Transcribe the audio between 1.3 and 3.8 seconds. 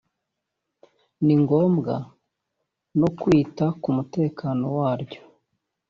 ngombwa no kwita